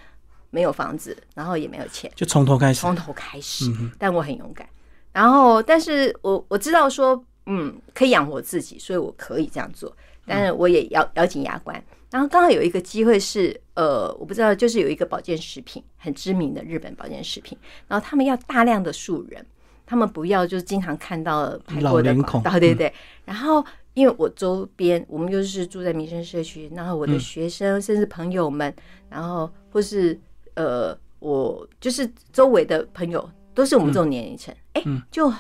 [0.50, 3.66] 没有房子，然后也没有钱，就从头开始，从头开始。
[3.98, 4.66] 但我很勇敢，
[5.12, 9.94] 然后，但是我我知道说，嗯，可以养活自己，所以我可以这样做，
[10.26, 11.84] 但是我也咬咬紧牙关。
[12.12, 19.46] 然后刚好有一个机会是，呃，我不知道，就是有一个保健食品很知名的日本保健食品，然后他们要大量的素人，
[19.86, 22.94] 他们不要就是经常看到拍过的广告， 对对。
[23.24, 23.64] 然后
[23.94, 28.74] 因为我周边我们又是住在民生社区，然后我的学生甚至朋友们，
[29.10, 30.20] 然后或是
[30.56, 35.32] 呃，我就是周围的朋友都是我们这种年龄层，哎，就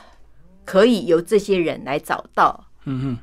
[0.63, 3.17] 可以由这些人来找到，嗯嗯。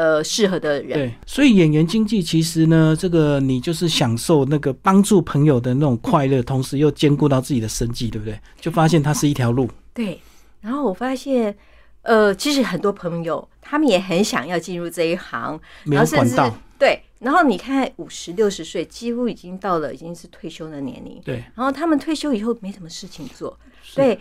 [0.00, 8.40] 呃，适合的人对，所以演员经济其实呢，这个你就是享受那个帮助朋友的那种快乐，同时又兼顾到自己的生计，对不对？
[8.58, 9.68] 就发现它是一条路。
[9.92, 10.18] 对，
[10.62, 11.54] 然后我发现，
[12.00, 16.34] 呃，其实很多朋友他们也很想要进入这一行，然后甚至
[16.78, 23.54] 对，然后你看五十六十岁，几乎已经到了已经是退休的年龄，对，然后他们退休以后没什么事情做，
[23.94, 24.18] 对。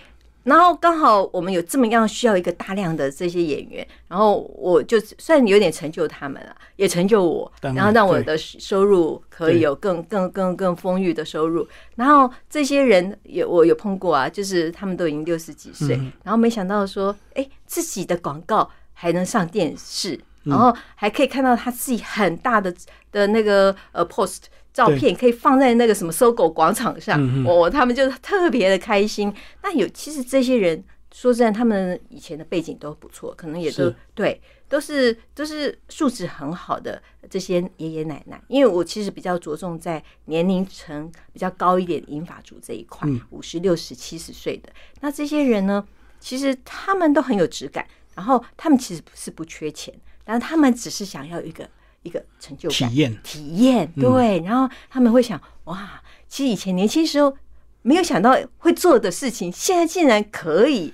[0.49, 11.67] 然后刚好我们有这么样需要一个大量的这些演员，然后我就算有点成就他们了，也成就我，然后让我的收入可以有更更更更丰裕的收入。
[11.95, 22.73] 然后这些人也我有碰过啊，就是他们都已经六十几岁，然后没想到说，哎，自己的广告还能上电视，然后还可以看到他自己很大的
[23.11, 24.45] 的那个呃 post。
[24.73, 29.33] 照片可以放在那个什么搜狗广场上，我他们就特别的开心。
[29.63, 38.39] 那有其实这些人说真的，他们以前的背景都不错，可能也都对，都是都是素质很好的这些爷爷奶奶。
[38.47, 44.69] 因为我其实比较着重在年龄层比较高一点银发族这一块，五十六十七十岁的
[45.01, 45.83] 那这些人呢，
[46.19, 51.67] 其实他们都很有质感，然后他们其实是不缺钱，但是他们只是想要一个。
[52.03, 57.35] 一个成就体验，体验对，然后他们会想，哇，其实以前年轻时候
[57.81, 60.93] 没有想到会做的事情，现在竟然可以。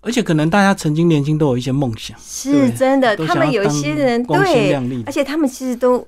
[0.00, 3.16] 而且可能大家曾经年轻都有一些梦想，是真的。
[3.18, 4.74] 他们有一些人对，
[5.06, 6.04] 而且他们其实都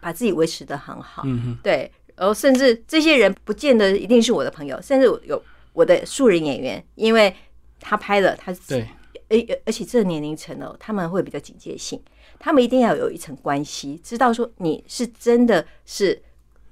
[0.00, 1.90] 把自己维持的很好，嗯哼，对。
[2.16, 5.42] 然后甚至这些人不见得一定是我的朋友，甚至有
[5.74, 7.36] 我的素人演员，因为
[7.78, 8.88] 他拍了，他对，
[9.28, 12.00] 而而且这个年龄层哦，他们会比较警戒性。
[12.38, 16.22] 他们一定要有一层关系，知道说你是真的是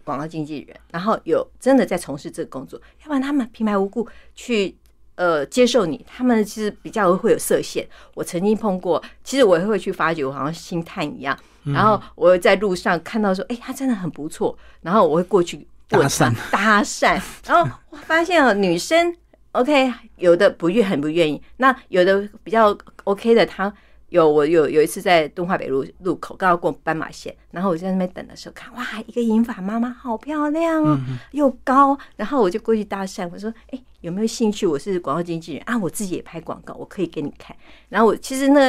[0.05, 4.77] 广告经纪人，然后有真的在从事这个工作，要不然他们平白无故去
[5.15, 7.89] 呃接受你，他们其实比较会有设限。
[8.15, 11.37] 我曾经碰过，其实我也会去发掘，我好像星探一样。
[11.65, 19.17] 然后我在路上看到说，哎，他真的很不错，然后我会过去搭讪搭讪，然后我发现哦，女生
[19.53, 23.73] OK，有的不愿很不愿意，那有的比较 OK 的他。
[24.15, 30.97] 有我有有一次在敦化北路路口刚要过斑马线，然后我在那边等的时候看，哇，一个银发妈妈好漂亮哦，
[31.33, 34.69] 又高，然后我就过去搭讪，我说，哎，有没有兴趣？
[34.69, 37.57] 我是广告经纪人啊，我自己也拍广告，我可以给你看。
[37.89, 38.61] 然后我其实呢，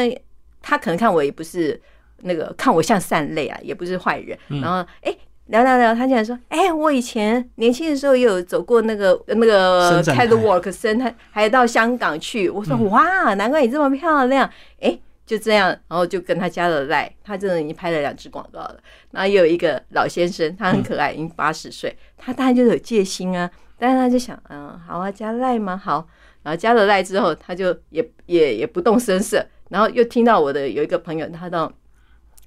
[0.63, 1.79] 他可能看我也不是
[2.23, 4.35] 那个看我像善类啊，也不是坏人。
[4.47, 12.49] 然后哎，聊聊聊，他竟然说，哎，我以前年轻的时候也有走过那个那个 catwalk 生态，还到香港去。
[12.49, 14.97] 我说哇，难怪你这么漂亮，哎。
[15.25, 18.77] 就这样，然后就跟他加了赖，他真的已经拍了两支广告了。
[19.11, 23.49] 然后也有一个老先生，他很可爱，已经八十岁，他当然就有戒心啊。
[23.77, 25.75] 但是他就想，嗯，好啊，加赖吗？
[25.75, 26.07] 好。
[26.43, 29.43] 然后加了赖之后，他就也也也不动声色。
[29.69, 31.73] 然后又听到我的有一个朋友，他到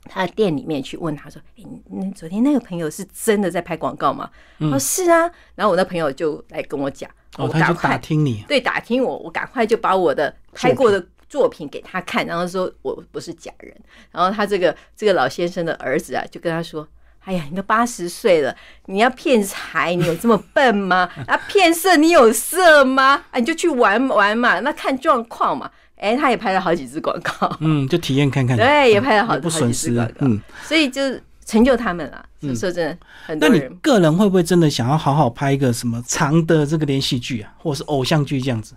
[0.04, 11.04] 他的店里面去问他说：“哎，那昨天那个朋友是真的在拍广告吗？”说：“是啊。”然后我那朋友就来跟我讲，哦，他就打听你，对，打听我，我赶快就把我的拍过的。
[11.28, 13.74] 作品给他看，然后说我不是假人。
[14.12, 16.86] 然后他这个这个老先生的儿子啊，就跟他说
[17.24, 21.08] ：“哎呀，你都八十岁了，你要骗财，你有这么笨吗？
[21.26, 23.24] 啊，骗色，你有色吗？
[23.30, 31.02] 啊，你就去玩玩嘛，那看状况嘛。”哎，他也拍了好几支广告，嗯，就体验看看，对，也拍了好不损失嗯，所以就
[31.44, 32.24] 成就他们了。
[32.54, 33.58] 说真的，很多人。
[33.58, 38.76] 那你个人会不会真的想要好好拍一个什么长的这个连续剧啊，或者是偶像剧这样子？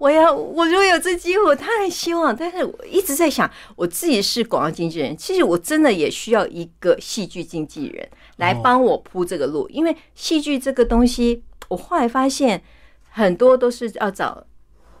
[0.00, 2.34] 我要，我如果有这机会，我太希望。
[2.34, 8.08] 但是我一直在想，我自己是广告经纪人，其实我真的也需要一个戏剧经纪人
[8.38, 12.62] 来帮我铺这个路，因为戏剧这个东西，我后来发现
[13.10, 14.44] 很多都是要找。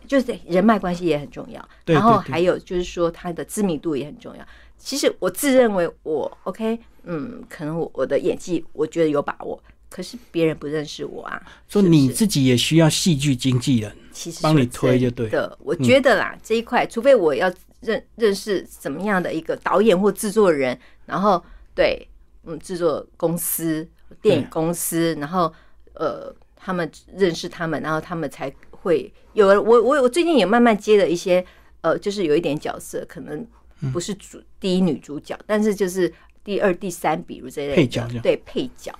[0.08, 4.44] 就是人脉关系也很重要，然后还有就是说他的知名度也很重要。
[4.76, 11.42] 其实我自认为我 OK，嗯，可能我我的演技我觉得有把握，可是别人不认识我啊。
[11.68, 15.58] 说你自己也需要戏剧经纪人，其实帮你推就对的。
[15.60, 22.08] 我觉得啦，这一块，除非我要认认识怎么样的一个导演或制作人，然后对，
[22.44, 23.86] 嗯，制作公司、
[24.22, 25.52] 电影公司，然后
[25.92, 28.50] 呃，他们认识他们，然后他们才。
[28.82, 31.44] 会有我我我最近也慢慢接了一些
[31.82, 33.46] 呃，就是有一点角色，可能
[33.92, 36.10] 不是主第一女主角，但是就是
[36.44, 38.92] 第二、第三，比如这类配角，对配角，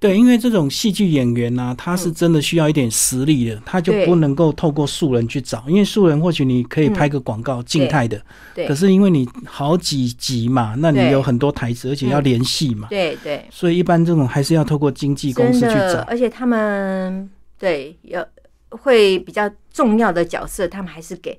[0.00, 8.20] 对，因为这种戏剧演员呢，他是真的需要一点实力的，他就不能够透过素人去找，因为素人或许你可以拍个广告静态的，
[8.54, 18.26] 对，可是因为你好几集嘛，那你有很多台词，而且要连戏嘛，对对，所以一般这种还是要透过经纪公司去找，而且他们对要。
[18.70, 21.38] 会比较重要的角色，他们还是给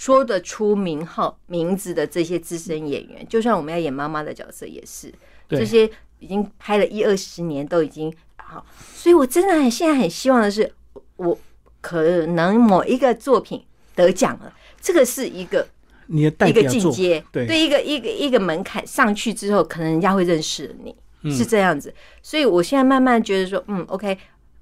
[0.00, 3.26] 说得出名号、名字的这些资深演员。
[3.28, 5.12] 就算我们要演妈妈的角色，也是
[5.46, 5.84] 这些
[6.20, 8.64] 已经拍了一二十年，都已经好。
[8.94, 10.72] 所以我真的很现在很希望的是，
[11.16, 11.38] 我
[11.82, 13.62] 可能某一个作品
[13.94, 15.68] 得奖了，这个是一个
[16.06, 20.96] 你的一个进阶，对对，一个一个一个门槛上去之后，可能人家会认识你，
[21.30, 21.94] 是这样子。
[22.22, 24.16] 所以我现在慢慢觉得说，嗯，OK。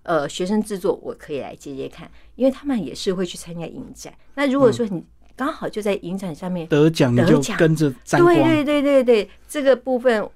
[0.05, 4.11] 呃，学生制作我可以来接接看，因为他们也是会去参加影展。
[4.37, 5.05] 那如果说你
[5.39, 8.35] 刚好就在影展上面得奖，你就跟着沾光。
[8.35, 10.29] 对对对对对，这个部分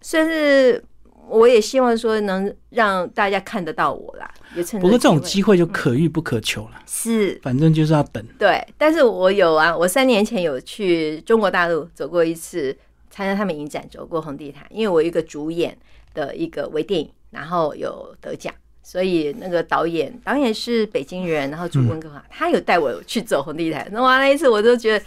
[0.00, 0.82] 算是
[1.28, 4.28] 我也希望说能让大家看得到我啦。
[4.56, 6.82] 也趁不过这种机会就可遇不可求了。
[6.84, 8.24] 是，反正就是要等。
[8.36, 12.76] 对，但是我有啊，我三年前有去中国大陆走过一次，
[13.10, 15.78] 参加他们影展，走过红地毯，因为我一个主演
[16.12, 18.52] 的一个微电影，然后有得奖。
[18.86, 23.88] 所以那个导演，导演是北京人，然后住温哥华，他有带我去走红地毯。
[23.90, 25.04] 那完了一次，我都觉得，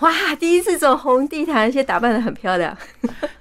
[0.00, 2.74] 哇，第一次走红地毯，而且打扮的很漂亮。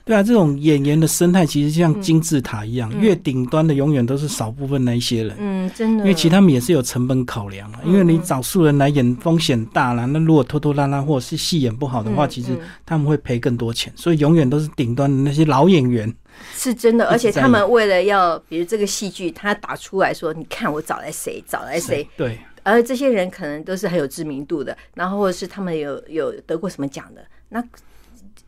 [0.04, 5.36] 对啊，这种演员的生态其实像金字塔一样，越顶端的永远都是少部分那一些人。
[5.40, 6.04] 嗯，真的。
[6.04, 12.50] 因为其他们也是有成本考量啊，因为你找素人来演风险大啦，那如果拖拖拉拉或者是戏演不好的话，其实
[12.86, 13.92] 他们会赔更多钱。
[13.96, 16.14] 所以永远都是顶端的那些老演员。
[16.54, 27.64] 是真的，而且他们为了要，比如这个戏剧，他打出来说：“你看我找来谁，找来谁。”对，而这些人可能都是很有知名度的，然后或者是他们有有得过什么奖的，那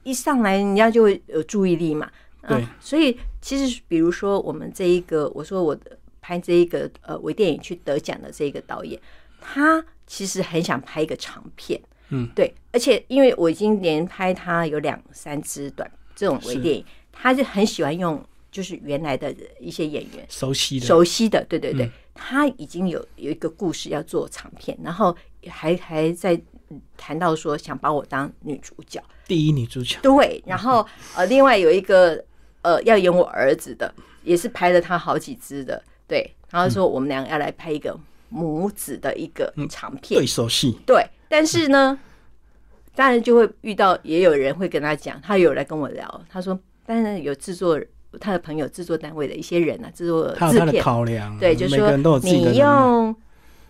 [0.04, 2.10] 一上来人家就会有注意力嘛。
[2.48, 5.78] 对，所以其实比如说我们这一个，我说我
[6.20, 9.00] 拍这一个呃微电影去得奖的这个导演，
[9.40, 11.80] 他其实很想拍一个长片。
[12.10, 16.84] 嗯，对，而且因为我已经连拍他有两三支短这种微电影。
[17.22, 20.86] 他是很喜欢用，就是原来的一些演员熟悉的。
[20.86, 25.14] 熟悉的，对对对，他已经有有一个故事要做长片，然后
[25.50, 26.40] 还还在
[26.96, 32.24] 谈到说想把我当女主角，第一女主角，对，然后呃，另外有一个
[32.62, 42.00] 呃要演我儿子的，也是拍了他好几支的，对，然后说我们两个要来拍一个母子的一个长片，对手戏，对，但是呢，
[42.96, 46.58] 当然就会遇到也有人会跟他讲，他有来跟我聊，他说。
[46.90, 47.80] 但是有制作
[48.20, 53.16] 他的朋友、制作单位的一些人啊，制作制片考量，对，就是说你用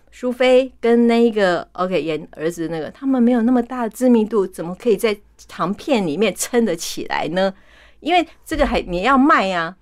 [0.10, 7.54] 苏菲跟那个 OK 演儿子那个，他们没有那么大的知名度，怎么可以在长片里面撑得起来呢？
[8.00, 9.76] 因为这个还你要卖呀，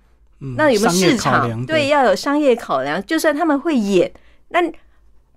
[0.56, 1.64] 那有没有市场？
[1.64, 3.00] 对，要有商业考量。
[3.06, 4.10] 就算他们会演，
[4.48, 4.60] 那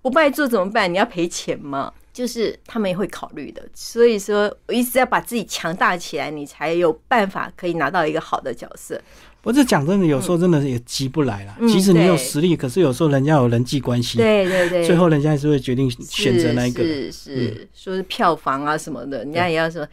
[0.02, 0.92] 不卖座怎么办？
[0.92, 1.92] 你要赔钱吗？
[2.12, 9.00] 就是他们也会考虑的，所以说我一直要把自己强大起来，你才有办法可以拿到一个好的角色。
[9.40, 11.56] 不是讲真的，有时候真的也急不来了。
[11.66, 16.84] 即使你有实力，可是有时候人家有人际关系，对对对，最后人家还是会决定选择那一个。
[16.84, 19.84] 是是，说是票房啊什么的，人家也要说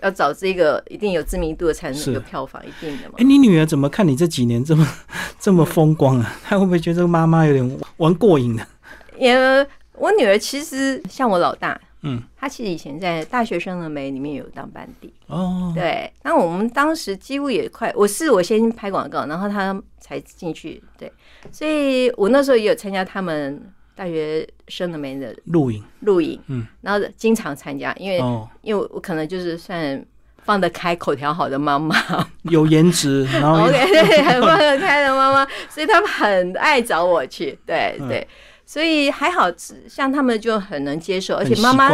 [0.00, 3.16] 要找这个一定有知名度的才能有票房，一定的嘛。
[3.18, 4.88] 哎，你女儿怎么看你这几年这么
[5.38, 6.38] 这么风光啊？
[6.42, 8.66] 她会不会觉得妈妈有点玩过瘾了？
[9.18, 9.66] 也。
[10.00, 15.70] 我女儿其实像我老大，嗯，她其实以前在大学生的美里面有当班底哦。
[15.74, 20.82] 对，那我们当时几乎也快，我是我先拍广告，然后她才进去。
[20.98, 21.12] 对，
[21.52, 23.62] 所以我那时候也有参加他们
[23.94, 28.18] 大学生的美的录影，录影，嗯，然后经常参加，因为
[28.62, 30.02] 因为我可能就是算
[30.42, 31.94] 放得开、口条好的妈妈，
[32.44, 37.58] 有颜值， 然后 OK，对，很放得 开的妈妈，所以他们很爱找我去。
[37.66, 38.26] 对对。
[38.70, 39.50] 所以还好，
[39.88, 41.90] 像他们就很能接受，而且妈妈，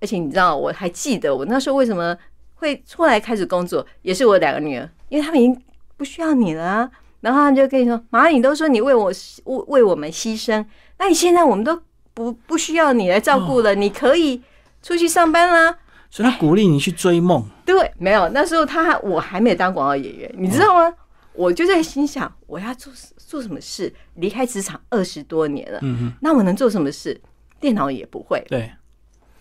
[0.00, 2.16] 而且你知道，我还记得我那时候为什么
[2.54, 5.62] 会出来开始工作，也是我两个女儿，因为他们已经
[5.98, 6.90] 不需要你了，
[7.20, 9.12] 然后他们就跟你说：“妈，你都说你为我
[9.44, 10.64] 为为我们牺牲，
[10.96, 11.78] 那你现在我们都
[12.14, 14.42] 不不需要你来照顾了，你可以
[14.82, 15.76] 出去上班啦。”
[16.08, 17.44] 所以他鼓励你去追梦。
[17.66, 20.90] 对，没有那时候他我还没有当广告演员，你知道吗？
[21.34, 22.90] 我就在心想，我要做
[23.28, 23.92] 做什么事？
[24.14, 27.20] 离开职场二十多年了，嗯那我能做什么事？
[27.60, 28.42] 电脑也不会。
[28.48, 28.72] 对。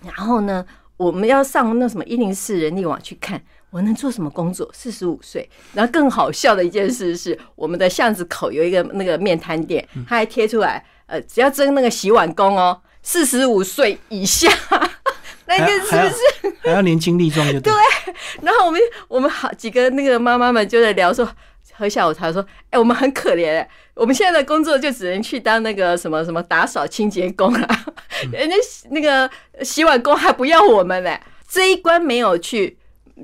[0.03, 0.65] 然后呢，
[0.97, 4.69] 我们要上那什么一零四人力网去看，我能做什么工作？
[4.73, 5.49] 四十五岁。
[5.73, 14.51] 然后更好笑的一件事是，我们的巷子口有一个那个面摊店，他还贴出来，呃，只要争那个洗碗工哦，四十五岁以下，
[15.47, 17.49] 那个是不是还要年轻力壮？
[17.53, 17.71] 就对。
[18.41, 21.25] 然后我们我们好几个那个妈妈们就在聊说。
[21.77, 23.63] 喝下午茶说：“哎，我们很可怜，
[23.93, 27.85] 我们现在的工作就只能去当那个什么什么打扫清洁工啊，
[28.33, 28.55] 人家
[28.89, 29.29] 那个
[29.63, 32.75] 洗碗工还不要我们嘞，这一关没有去，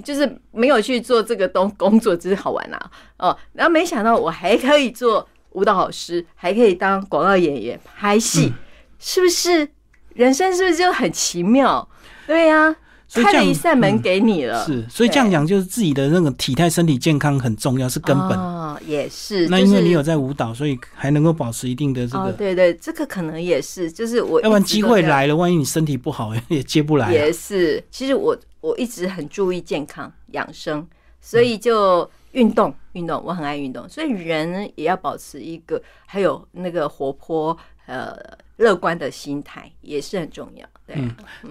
[0.03, 2.91] 就是没有去做这个东工作，真是好玩啊！
[3.17, 8.53] 哦，然后没想到我还可以做舞蹈老师，还可以当广告演员拍戏，
[8.99, 9.67] 是不是？
[10.13, 11.89] 人生是不是就很奇妙？
[12.27, 12.75] 对呀。”
[13.11, 18.37] 开了一扇门给你了，是，所以这样讲就是自己的那个体态、身体健康很重要，是根本。
[18.37, 19.47] 哦，也是。
[19.49, 22.31] 那因为你有在舞蹈，所以还能够保持一定的这个。
[22.31, 24.41] 对对，这个可能也是，就是我。
[24.41, 27.11] 要不然机会来了，万一你身体不好， 也接不来。
[27.13, 30.87] 也是，其实我我一直很注意健康养生，
[31.21, 38.15] 所以就运动运动，我很爱运动，所以人也要保持一个还有那个活泼呃。
[38.57, 40.95] 乐观的心态也是很重要，对，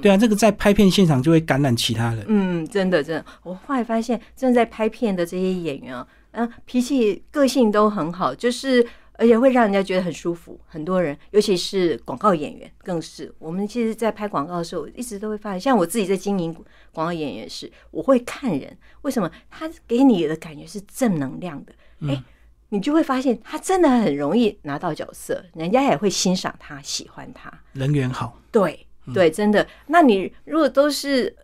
[0.00, 2.24] 对啊，这个在拍片现场就会感染其他人。
[2.28, 10.60] 嗯，真的，真的，我后来发现正在拍片的这些演员啊，嗯，脾气、个性都很好，就是而且会让人家觉得很舒服。
[10.66, 13.32] 很多人，尤其是广告演员，更是。
[13.38, 16.52] 我们其实，在拍广告的时候，一直都会发现，像我自己在经营
[16.92, 21.72] 广告演员时，我会看人，为什么他给你的感觉是正能量的？
[22.08, 22.22] 哎。
[22.74, 28.40] 你就会发现，他真的很容易拿到角色，人家也会欣赏他，喜欢他，人缘好。
[28.50, 29.66] 对对，真的。
[29.86, 31.34] 那你如果都是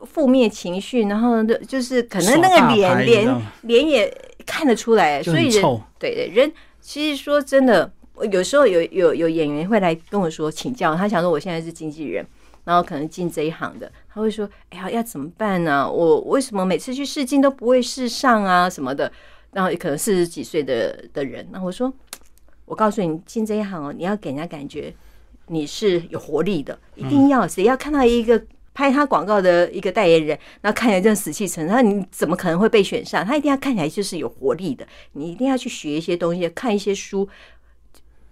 [0.00, 7.90] 负面情绪，然后就是可能那个脸脸脸也看得出来，所以人对对人，其实说真的，
[8.30, 12.26] 有时候有有有演员会来跟我说请教，他想说我现在是经纪人，
[12.64, 15.90] 然后可能进这一行的，他会说，哎呀，要怎么办呢？
[15.90, 19.10] 我为什么每次去试镜都不会试上啊什么的？
[19.52, 21.90] 然后可能四十几岁的的人，那我说，
[22.66, 24.94] 我告诉你，进这一行哦，你要给人家感觉
[25.48, 33.24] 你是有活力的，一定要谁要看到一个拍他广告的一个代言人，然后看起来真死气沉沉，那你怎么可能会被选上？
[33.24, 37.28] 他一定要看起来就是有活力的，你一定要去学一些东西，看一些书，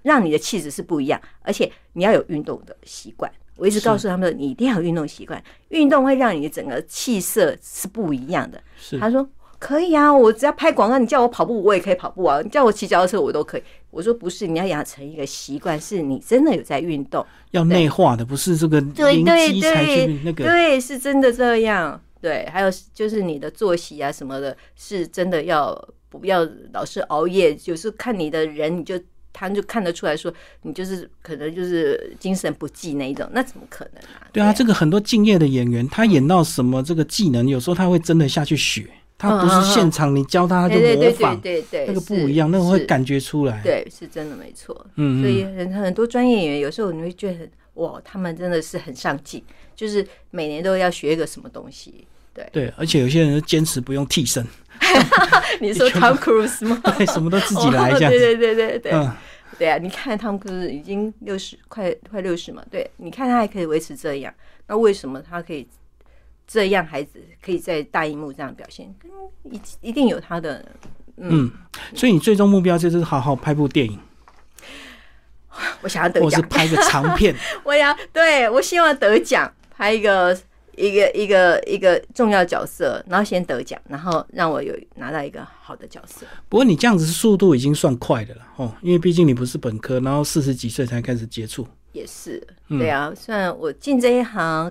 [0.02, 3.30] 让你的气质是不一样，而且你要有运动的习惯。
[3.56, 8.60] 我一直告诉他们，你一定要有运动习惯，运动会让你的整个气色是不一样的。
[8.98, 9.28] 他说。
[9.64, 12.38] 可以啊，我只要拍广告，你叫我跑步，我也可以跑步啊。
[12.42, 13.62] 你叫我骑脚踏车，我都可以。
[13.90, 21.98] 我说不是，你要养成一个习惯，是你真的有在运动，要内化的，不是这个对对对那个对，是真的这样。
[22.20, 25.74] 对，还有就是你的作息啊什么的，是真的要
[26.10, 27.54] 不要老是熬夜？
[27.54, 29.00] 就是看你的人，你就
[29.32, 34.28] 他就看得出来说，你就是可能就是精神不济那一种，那怎么可能啊？
[34.30, 38.86] 对啊，这个很多敬业的演员，他演到什么这个技能，有时候他会真的下去学。
[39.16, 43.60] 他不是现场，你教他他就模仿，对对，那个不一样，那个会感觉出来。
[43.62, 44.86] 对，是真的没错。
[44.96, 49.42] 嗯，所以很很多专业演员有时候你会觉得，哇，他们真的是很上进，
[49.74, 52.06] 就是每年都要学一个什么东西。
[52.34, 54.44] 对对，而且有些人坚持不用替身。
[55.60, 56.80] 你说 Tom Cruise 吗？
[56.98, 58.10] 对，什么都自己来这样。
[58.10, 59.12] 对对对对对，嗯，
[59.56, 64.34] 对啊，你看 Tom Cruise 已经六十，快快六十嘛，对，你看他还可以维持这样，
[64.66, 65.66] 那为什么他可以？
[66.46, 68.94] 这样孩子可以在大荧幕这样表现，
[69.44, 70.64] 一一定有他的
[71.16, 71.50] 嗯，
[71.94, 73.98] 所以你最终目标就是好好拍部电影。
[75.82, 77.34] 我想要得奖，我是拍个长片。
[77.64, 80.36] 我要对我希望得奖，拍一个
[80.76, 86.26] 一个一个一个重要角色，然后先得奖，然后让我有拿到一个好的角色。
[86.48, 91.66] 不过你这样子速度已经算快的了哦，因为毕竟你不是本科，然后四十几岁才开始接触。
[91.92, 94.70] 也是，对啊，虽然我进这一行。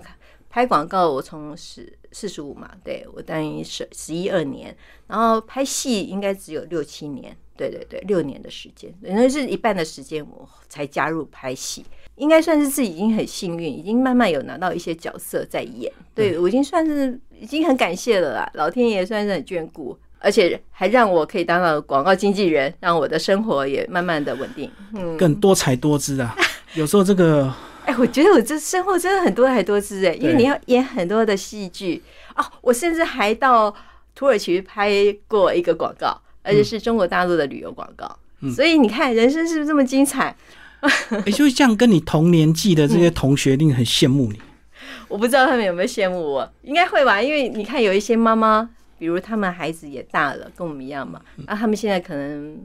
[0.54, 4.72] 拍广告，我从十四十五嘛，对我当于十十一二年，
[5.08, 11.84] 然后拍戏应该只有六七年，对对对，六年的时间，等于是一半的时间我才加入拍戏，
[12.14, 19.98] 应该算是自己已经很幸运，已经慢慢有拿到一些角色在演，对我已经算是已经很感谢了啦，老天爷算是很眷顾。
[20.20, 26.34] 而且还让我可以当了广告经纪人，让我的生活也慢慢的稳定，嗯，更多彩多姿啊。
[26.74, 27.52] 有时候这个，
[27.84, 32.02] 哎，我觉得我这生活真的很多彩多姿哎，因为你要演很多的戏剧
[32.36, 32.44] 哦。
[32.60, 33.74] 我甚至还到
[34.14, 34.90] 土耳其拍
[35.28, 38.18] 过一个广告，而且是中国大陆的旅游广告。
[38.54, 40.34] 所以你看，人生是不是这么精彩？
[41.10, 44.40] 哎，就是这样跟你同年纪的这些同学，一定很羡慕你。
[45.08, 47.22] 我不知道他们有没有羡慕我，应该会吧？
[47.22, 48.70] 因为你看，有一些妈妈。
[48.96, 52.56] 比如他们孩子也大了，跟我们一样嘛，那他们现在可能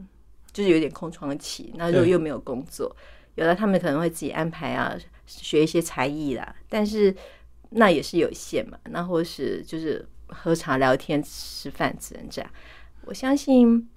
[0.52, 2.94] 就是有点空窗期，那如果又没有工作，
[3.40, 4.94] 有的他们可能会自己安排啊，
[5.26, 7.14] 学一些才艺啦，但是
[7.70, 12.50] 那也是有限嘛，那或是就是喝茶聊天吃饭只能这样。
[13.06, 13.88] 我相信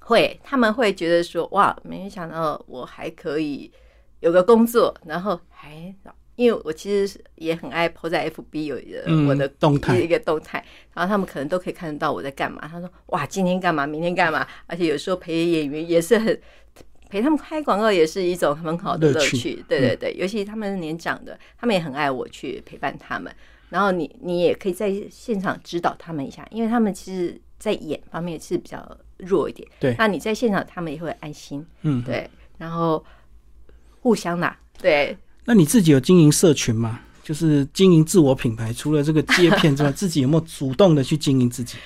[0.00, 3.70] 会，他们会觉得说哇，没想到我还可以
[4.18, 5.94] 有个工作，然后还。
[6.34, 12.60] 因为我其实也很爱 po 在 FB 有一个我的动态一个动态，然后他们可能都可以看得到我在干嘛。
[12.68, 13.84] 他说：“哇，今天干嘛？
[13.84, 16.40] 明天干嘛？”而且有时候陪演员也是很
[17.08, 19.64] 陪他们拍广告，也是一种很好的乐趣。
[19.68, 23.32] 对对对，尤其他们年长的，他们也很爱我去陪伴他们。
[23.70, 29.68] 然后你你也可以在现场指导他们一下，因为他们其实在演方面是比较弱一点。
[29.78, 31.64] 对，那你在现场，他们也会安心。
[31.82, 33.04] 嗯，对，然后
[34.00, 35.16] 互相啦，对。
[35.44, 37.00] 那你自己有经营社群吗？
[37.22, 41.76] 就是经营自我品牌，除了这个接片之外， 自己有没有主动的去经营自己？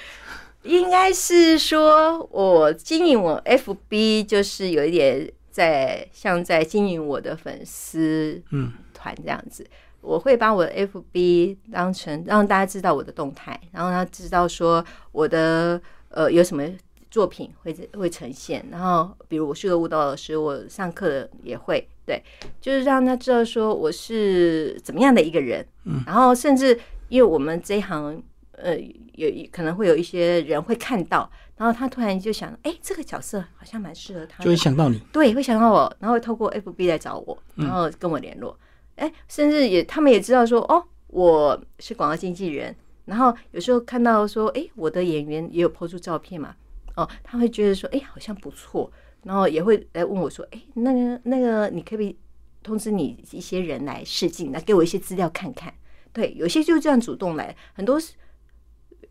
[0.64, 9.66] 应该是说，我经营我 FB，就是有一点在像在经营我的粉丝嗯团这样子。
[10.00, 16.64] 我会把我的 FB 当成让大家知道我的动态，然后他知道说我的呃有什么。
[17.12, 22.22] 作品会会呈现，然后比如我是个舞蹈老师，我上课也会对，
[22.58, 28.22] 就是让他知道说我是怎么样的一个人，嗯，然后甚至因为我们这一行，
[28.52, 28.78] 呃，
[29.14, 38.56] 有可能会有一些人会看到，然后他突然就想，哎，这个角色好像蛮适合他，就会想到你，对，会想到我，然后透过 FB 来找我，然后跟我联络，
[38.96, 42.74] 哎，甚至也他们也知道说，哦，我是广告经纪人，
[43.06, 46.54] 然后有时候看到说，哎，我的演员也有 po 出照片嘛。
[46.94, 48.92] 哦，他会觉得说，哎，好像不错，
[49.22, 52.14] 然后也会来问我说，哎，那个那个，你可不可以
[52.62, 55.72] 通知你一些人来试镜，来给我一些资料看看？
[56.12, 57.98] 对，有些就这样主动来，很多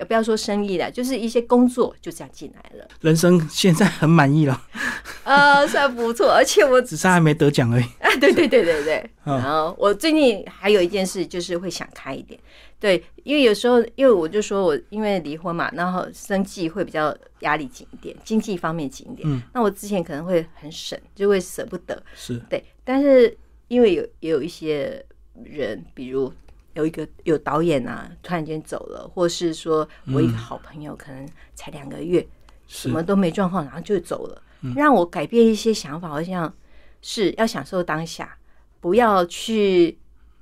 [0.05, 2.87] 不要说生意了，就是一些工作就这样进来了。
[3.01, 4.61] 人生现在很满意了，
[5.23, 7.83] 呃，算不错，而且我只是还没得奖而已。
[7.99, 9.09] 啊，对对对对对。
[9.23, 12.39] 然后我最近还有一件事，就是会想开一点。
[12.79, 19.29] 对，因为有时候，因为我就说我因为离婚嘛，然后生计会比较压力紧一点，经济方面紧一点。
[19.29, 22.01] 嗯，那我之前可能会很省，就会舍不得。
[22.15, 23.37] 是对，但是
[23.67, 25.05] 因为有也有一些
[25.43, 26.33] 人，比如
[26.73, 32.25] 有一个有导演啊，突然间走了，或是说我一个好朋友可能才两个月，
[32.67, 34.41] 什么都没状况，然后就走了，
[34.75, 36.53] 让我改变一些想法，好像
[37.01, 38.37] 是要享受当下，
[38.79, 39.97] 不要去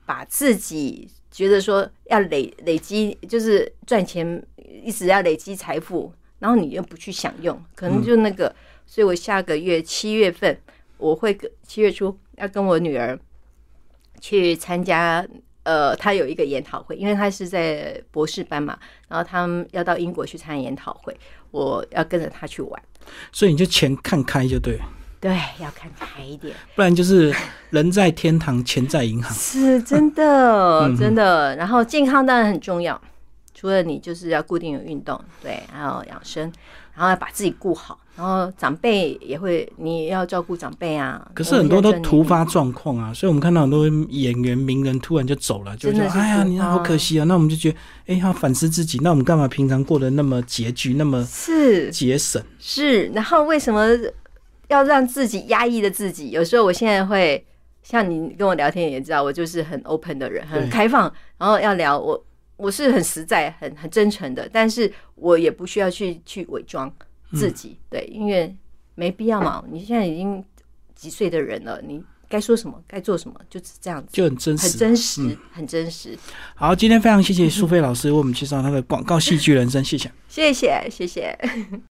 [0.06, 1.10] 把自己。
[1.32, 4.44] 觉得说要累累积，就是赚钱，
[4.84, 8.54] 一直要累积财富，然后你又不去享用，可能就那个。
[8.88, 10.60] 所以我下个月七月份，
[10.98, 13.18] 我会七月初要跟我女儿
[14.20, 15.26] 去参加，
[15.64, 21.16] 呃，他有一个研讨会，因为他是在博士班嘛，然后他们要到英国去参加研讨会，
[21.52, 22.82] 我要跟着他去玩。
[23.32, 24.80] 所以你就钱看开就对。
[25.22, 27.36] 对，要看开一点，不然就是
[27.72, 31.54] 人在天堂，钱在银行，是真的，真的。
[31.58, 33.00] 然后健康当然很重要，
[33.54, 36.44] 除了你就是要固定有运动，对，还有养生，
[36.94, 38.00] 然后要把自己顾好。
[38.20, 41.26] 然后长辈也会，你要照顾长辈啊。
[41.34, 47.24] 可是很多都突发状况啊，所以我们看到很多演员名人突然就走了，就觉得哎呀，你好可惜啊。
[47.24, 52.44] 那我们就觉得，哎，要反思自己，那我们干嘛平常过得那么拮据，那么是节省？
[52.60, 53.88] 是，然后为什么？
[54.68, 57.44] 要让自己压抑的自己，有时候我现在会
[57.82, 61.12] 像你跟我聊天也知道，我就是很 open 的人，很开放。
[61.40, 62.24] 然后要聊我，
[62.56, 66.88] 我是很实在、很很真诚的，但是我也不需要去去伪装
[67.34, 68.56] 自己，对，因为
[68.96, 69.64] 没必要嘛。
[69.72, 70.44] 你现在已经
[70.96, 76.18] 几岁的人了，你该说什么、该做什么，就是这样子，就很真实、很真实、很真实。
[76.56, 81.38] 好，今天非常谢谢苏菲老师为我们介绍她的广告戏剧人生，谢谢，谢谢，谢谢。